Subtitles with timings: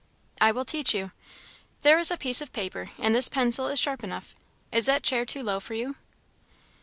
[0.41, 1.11] "I will teach you.
[1.83, 4.35] There is a piece of paper, and this pencil is sharp enough.
[4.71, 5.95] Is that chair too low for you?"